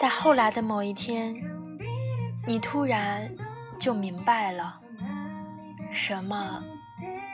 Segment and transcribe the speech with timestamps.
[0.00, 1.36] 在后来的某一天，
[2.46, 3.30] 你突然
[3.78, 4.80] 就明白了，
[5.92, 6.64] 什么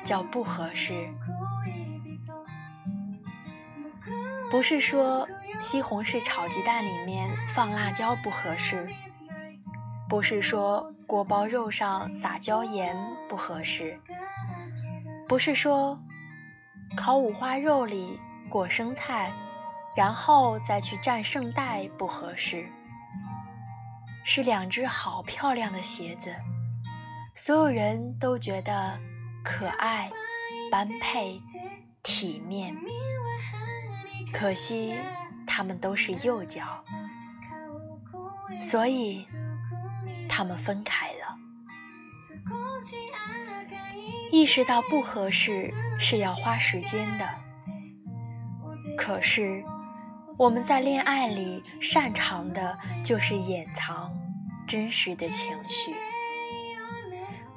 [0.05, 1.09] 叫不合适。
[4.51, 5.29] 不是说
[5.61, 8.89] 西红柿炒鸡蛋里面放辣椒不合适，
[10.09, 12.97] 不是说锅包肉上撒椒盐
[13.29, 13.97] 不合适，
[15.29, 15.97] 不是说
[16.97, 19.33] 烤五花肉里裹生菜，
[19.97, 22.69] 然后再去蘸圣代不合适，
[24.25, 26.35] 是两只好漂亮的鞋子，
[27.35, 29.01] 所有人都觉得
[29.43, 30.11] 可爱、
[30.71, 31.41] 般配、
[32.03, 32.77] 体面。
[34.33, 34.95] 可惜，
[35.47, 36.85] 他们都是右脚，
[38.61, 39.27] 所以
[40.29, 41.39] 他们分开了。
[44.31, 47.27] 意识到不合适是要花时间的，
[48.99, 49.65] 可是
[50.39, 54.15] 我们在恋爱里擅长的就是掩藏
[54.67, 55.95] 真实的情绪，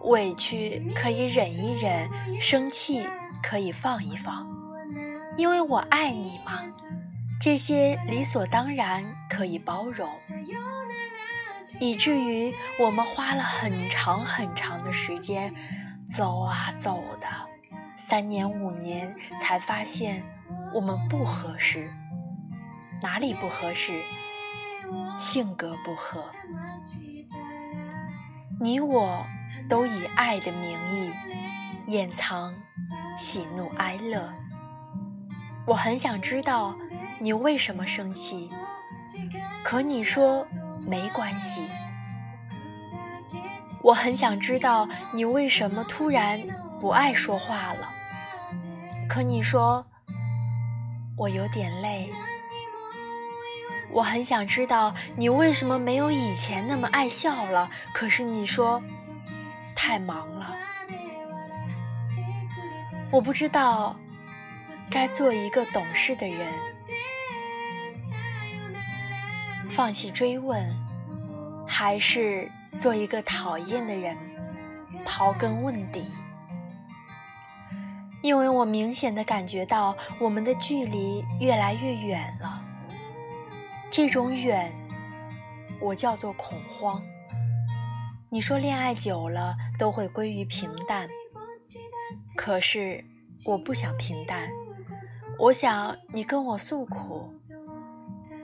[0.04, 3.06] 委屈可以忍一忍，生气
[3.44, 4.48] 可以放一放。
[5.36, 6.64] 因为我爱你嘛，
[7.42, 10.09] 这些理所当然可以包容，
[11.82, 15.54] 以至于我们花了很长很长的时间，
[16.09, 17.28] 走啊走的，
[17.98, 20.23] 三年五年才发现
[20.73, 21.92] 我们不合适。
[23.02, 24.02] 哪里不合适？
[25.17, 26.25] 性格不合。
[28.59, 29.25] 你我
[29.69, 31.11] 都以爱的名义
[31.88, 32.53] 掩藏
[33.17, 34.33] 喜怒哀乐。
[35.66, 36.75] 我很想知道
[37.20, 38.50] 你为什么生气，
[39.64, 40.45] 可你说
[40.86, 41.64] 没关系。
[43.81, 46.42] 我很想知道你为什么突然
[46.80, 47.89] 不爱说话了，
[49.08, 49.86] 可你说
[51.16, 52.11] 我有点累。
[53.92, 58.82] 我很想知道你为什么没有以前那么爱笑了，可是你说
[59.76, 60.55] 太忙了。
[63.11, 63.95] 我不知道。
[64.92, 66.52] 该做一个懂事的人，
[69.70, 70.67] 放弃追问，
[71.67, 74.17] 还是做一个讨厌的人，
[75.06, 76.08] 刨根问底？
[78.23, 82.58] 因为我明显的感觉到我们的距离越来越远了。
[84.02, 84.71] 这种远，
[85.82, 87.04] 我叫做恐慌。
[88.30, 91.10] 你说恋爱久了都会归于平淡，
[92.33, 93.04] 可是
[93.43, 94.48] 我不想平淡。
[95.38, 97.30] 我想你跟我诉苦，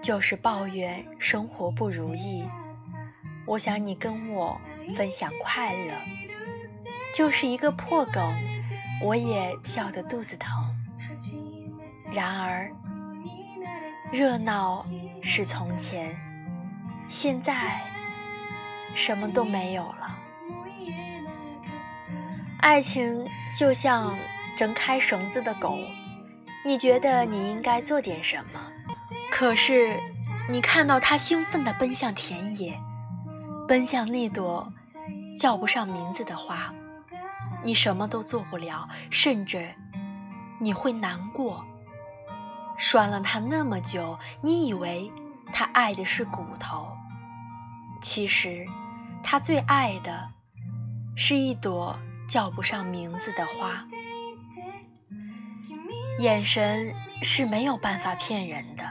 [0.02, 2.44] 就是抱怨生活不如意；
[3.48, 4.60] 我想你跟我
[4.94, 5.94] 分享快乐，
[7.14, 8.22] 就是一个破梗，
[9.02, 10.52] 我也笑得肚子疼。
[12.12, 12.70] 然而，
[14.12, 14.86] 热闹
[15.28, 16.16] 是从前，
[17.10, 17.82] 现在
[18.94, 20.18] 什么都没有了。
[22.60, 23.28] 爱情
[23.58, 24.16] 就像
[24.56, 25.80] 挣开绳子的狗。
[26.64, 28.62] 你觉得你应该做点什么？
[29.32, 30.00] 可是，
[30.48, 32.80] 你看到他兴奋地奔向田野，
[33.68, 34.72] 奔向那朵
[35.40, 36.72] 叫不上名字的花，
[37.64, 39.74] 你什么都做不了，甚至
[40.60, 41.66] 你会难过。
[42.78, 45.12] 拴了他那么久，你以为
[45.54, 46.88] 他爱的是骨头，
[48.02, 48.66] 其实
[49.24, 50.30] 他最爱的
[51.16, 51.98] 是一朵
[52.28, 53.86] 叫不上名字的花。
[56.20, 58.84] 眼神是没有办法骗人的。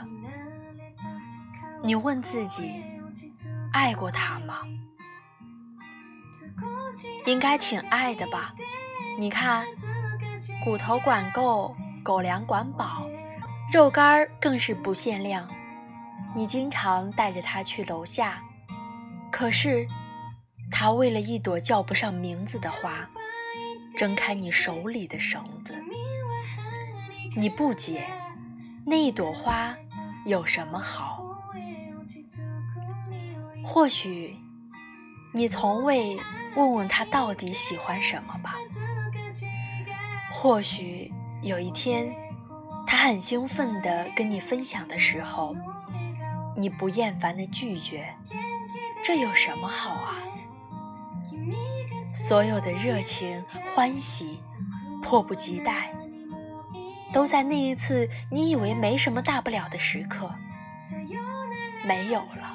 [1.83, 2.83] 你问自己，
[3.72, 4.59] 爱过他吗？
[7.27, 8.55] 应该挺爱的吧？
[9.19, 9.66] 你看，
[10.62, 13.06] 骨头管够，狗粮管饱，
[13.74, 15.48] 肉干更是不限量。
[16.32, 18.40] 你经常带着它去楼下，
[19.32, 19.84] 可是
[20.70, 23.10] 他为了一朵叫不上名字的花，
[23.96, 25.74] 挣开你手里的绳子。
[27.36, 28.06] 你不解，
[28.86, 29.77] 那一朵花
[30.24, 31.24] 有什么好？
[33.65, 34.36] 或许
[35.32, 36.16] 你从未
[36.54, 38.54] 问问他到底喜欢什么吧？
[40.30, 41.12] 或许
[41.42, 42.15] 有一天，
[42.86, 45.54] 他很兴奋地跟你分享的时候，
[46.57, 48.15] 你不厌烦地拒绝，
[49.03, 50.15] 这有什么好啊？
[52.15, 53.45] 所有的热情、
[53.75, 54.41] 欢喜、
[55.03, 55.91] 迫不及待。
[57.13, 60.33] 都在那一次你以为没什么大不了的时刻，
[61.84, 62.54] 没有了。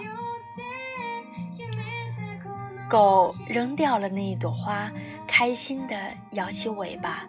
[2.89, 4.91] 狗扔掉了那一朵花，
[5.27, 5.95] 开心地
[6.31, 7.23] 摇起尾巴。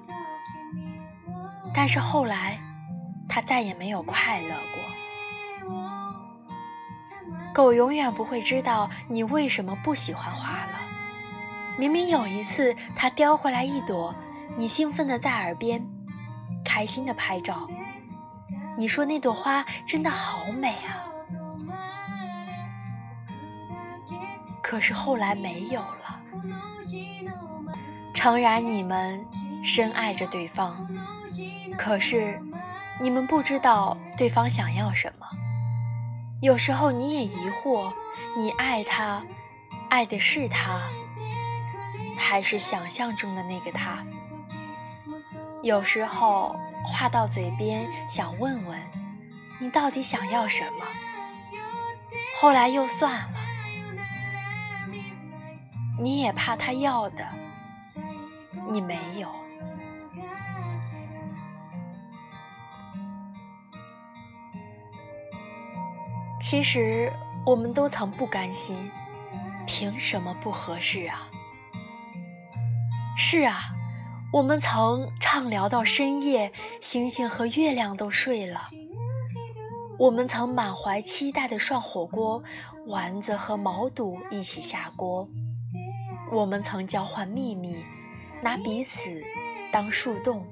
[1.74, 2.58] 但是后来，
[3.30, 4.82] 它再也没有快乐过。
[7.54, 10.80] 狗永远不会知道你为什么不喜欢花了。
[11.78, 14.14] 明明有一次它叼回来一朵，
[14.56, 15.82] 你兴奋地在耳边，
[16.64, 17.66] 开心地拍照。
[18.76, 21.06] 你说那朵花真的好美啊，
[24.62, 26.20] 可是后来没有了。
[28.14, 29.24] 诚然，你们
[29.62, 30.86] 深爱着对方，
[31.76, 32.40] 可是
[33.02, 35.26] 你们不知道对方想要什么。
[36.42, 37.90] 有时候你也疑惑，
[38.36, 39.24] 你爱他，
[39.88, 40.82] 爱的是他，
[42.18, 44.04] 还是想象中的那个他？
[45.62, 46.54] 有时候
[46.84, 48.78] 话到嘴边，想问问
[49.58, 50.84] 你到底想要什么，
[52.38, 53.40] 后来又算了，
[55.98, 57.26] 你也怕他要的，
[58.70, 59.39] 你没有。
[66.40, 67.12] 其实
[67.44, 68.90] 我们都曾不甘心，
[69.66, 71.28] 凭什么不合适啊？
[73.14, 73.58] 是啊，
[74.32, 76.50] 我们曾畅聊到深夜，
[76.80, 78.70] 星星和月亮都睡了。
[79.98, 82.42] 我们曾满怀期待的涮火锅，
[82.86, 85.28] 丸子和毛肚一起下锅。
[86.32, 87.76] 我们曾交换秘密，
[88.42, 89.22] 拿彼此
[89.70, 90.46] 当树洞。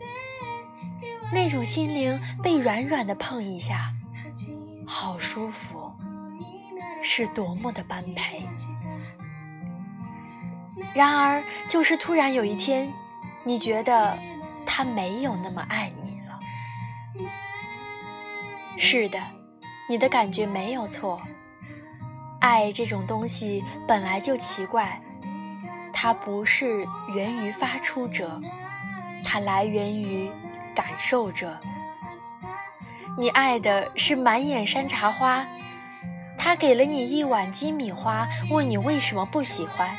[1.33, 3.91] 那种心灵被软软的碰一下，
[4.89, 5.93] 好舒服。
[7.01, 8.45] 是多么的般配。
[10.93, 12.93] 然而，就是突然有一天，
[13.45, 14.19] 你觉得
[14.67, 17.29] 他没有那么爱你了。
[18.77, 19.21] 是的，
[19.89, 21.21] 你的感觉没有错。
[22.41, 25.01] 爱这种东西本来就奇怪，
[25.93, 26.85] 它不是
[27.15, 28.41] 源于发出者，
[29.25, 30.29] 它来源于
[30.75, 31.57] 感受者。
[33.19, 35.45] 你爱的是满眼山茶花。
[36.39, 39.97] 他给了你一碗鸡米花，问你为什么不喜欢？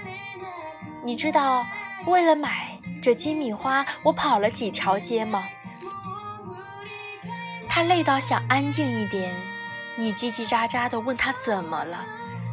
[1.04, 1.66] 你知道
[2.06, 5.44] 为了买这鸡米花，我跑了几条街吗？
[7.68, 9.36] 他累到想安静一点，
[9.98, 12.06] 你叽叽喳喳的问他怎么了，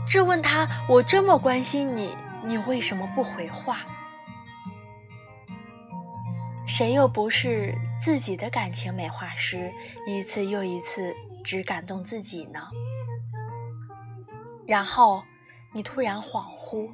[0.04, 3.78] 质问他我这么关心你，你为什么不回话？
[6.76, 9.72] 谁又不是自己的感情美化师，
[10.06, 12.60] 一次又一次只感动自己呢？
[14.66, 15.24] 然后，
[15.72, 16.90] 你突然恍惚，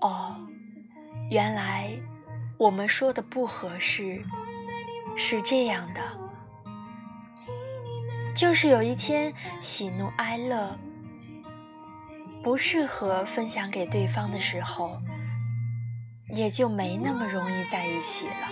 [0.00, 0.34] 哦，
[1.28, 1.90] 原来
[2.56, 4.24] 我们说的不合适
[5.18, 6.00] 是这样的，
[8.34, 10.78] 就是有一天喜怒哀乐
[12.42, 14.96] 不适合分享给对方的时候，
[16.32, 18.48] 也就没那么容易在一起了。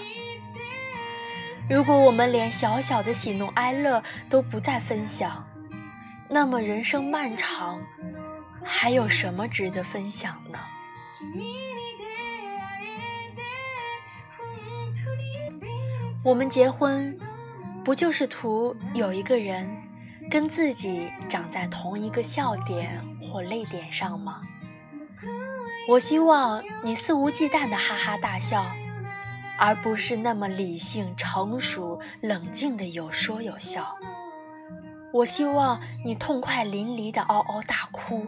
[1.68, 5.44] 如果我们连小小的喜怒哀乐都不再分享，
[6.28, 7.80] 那么人生漫长。
[8.62, 10.58] 还有什么值得分享呢？
[16.22, 17.18] 我们结婚，
[17.82, 19.66] 不就是图有一个人
[20.30, 24.42] 跟自己长在同一个笑点或泪点上吗？
[25.90, 28.64] 我希望你肆无忌惮的哈哈大笑，
[29.58, 33.98] 而不是那么理性、成熟、冷静的有说有笑。
[35.12, 38.24] 我希望你痛快淋漓的嗷嗷大哭。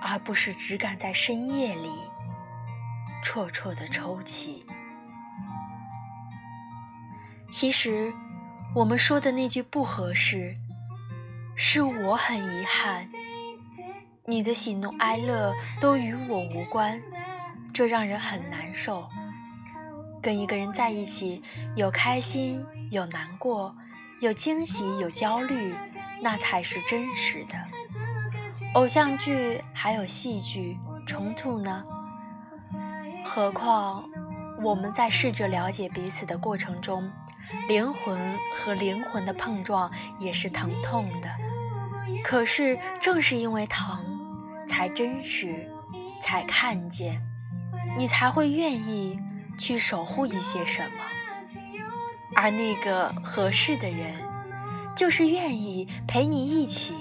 [0.00, 1.90] 而不是只敢在深夜里
[3.24, 4.64] 绰绰的抽泣。
[7.50, 8.12] 其实，
[8.76, 10.56] 我们说的那句不合适，
[11.56, 13.08] 是我很遗憾，
[14.28, 17.00] 你的喜怒哀乐都与我无关，
[17.72, 19.08] 这让人很难受。
[20.20, 21.42] 跟一个人在一起，
[21.74, 23.74] 有开心，有难过，
[24.20, 25.74] 有惊喜，有焦虑，
[26.20, 27.54] 那才是真实的。
[28.74, 31.82] 偶像剧还有戏剧冲突呢，
[33.24, 34.04] 何况
[34.62, 37.10] 我们在试着了解彼此的过程中，
[37.66, 41.30] 灵魂和灵魂的碰撞也是疼痛的。
[42.22, 44.07] 可是正是因为疼，
[44.68, 45.68] 才真实，
[46.22, 47.20] 才看见，
[47.96, 49.18] 你才会愿意
[49.58, 51.04] 去守护一些什么。
[52.36, 54.14] 而那个合适的人，
[54.94, 56.94] 就是愿意陪你一起。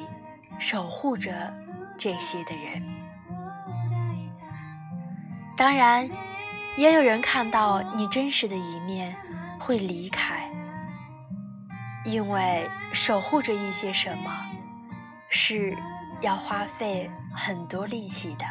[0.59, 1.53] 守护着
[1.99, 2.81] 这些的人，
[5.55, 6.09] 当然，
[6.75, 9.15] 也有人看到你真实的一面
[9.59, 10.49] 会离开，
[12.03, 14.31] 因为守护着一些什么，
[15.29, 15.77] 是
[16.21, 17.07] 要花费
[17.37, 18.45] 很多力气的。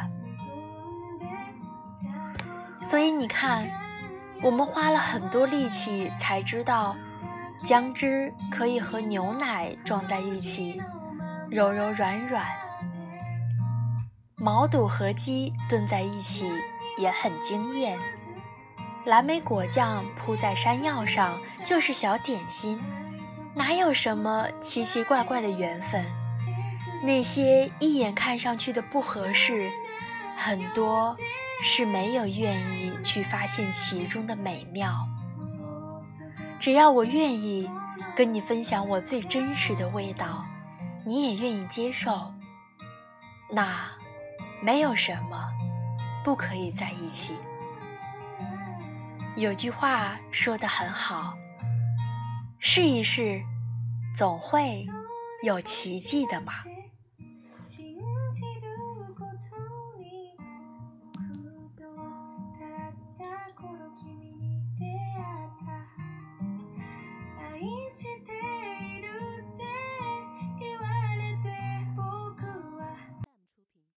[2.81, 3.69] 所以你看，
[4.41, 6.95] 我们花了很多力气才知道，
[7.63, 10.81] 姜汁可以和牛奶撞在一起。
[11.49, 12.45] 柔柔软软，
[14.35, 16.45] 毛肚和鸡炖在一起
[16.97, 17.97] 也很惊艳。
[19.05, 22.77] 蓝莓果酱铺在山药上就是小点心，
[23.55, 26.05] 哪有什么奇奇怪怪的缘分？
[27.03, 29.69] 那些一眼看上去的不合适，
[30.35, 31.15] 很多
[31.61, 35.07] 是没有愿意去发现其中的美妙。
[36.59, 37.69] 只要我愿意
[38.15, 40.43] 跟你分享我最真实的味道，
[41.05, 42.33] 你也愿意接受，
[43.51, 43.89] 那
[44.61, 45.49] 没有什么
[46.23, 47.33] 不可以在一起。
[49.35, 51.37] 有句话说得很好，
[52.59, 53.39] 试一试，
[54.15, 54.87] 总会
[55.43, 56.53] 有奇迹的嘛。